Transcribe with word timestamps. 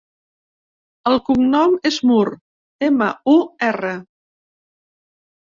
El 1.11 1.19
cognom 1.27 1.75
és 1.89 1.99
Mur: 2.13 2.23
ema, 2.89 3.11
u, 3.35 3.37
erra. 3.69 3.95